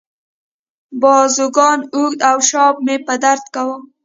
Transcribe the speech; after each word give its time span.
بازوګانو، 1.01 1.85
اوږو 1.95 2.21
او 2.29 2.37
شا 2.49 2.63
مې 2.85 2.95
درد 3.23 3.45
کاوه. 3.53 3.77